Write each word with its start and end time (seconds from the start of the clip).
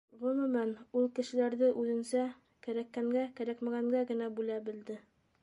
Ғөмүмән, 0.21 0.69
ул 1.01 1.03
кешеләрҙе 1.19 1.69
үҙенсә 1.81 2.23
кәрәккәнгә-кәрәкмәгәнгә 2.69 4.03
генә 4.15 4.33
бүлә 4.41 4.59
белде. 4.71 5.01